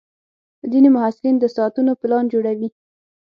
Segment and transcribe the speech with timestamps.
[0.71, 2.69] ځینې محصلین د ساعتونو پلان جوړوي.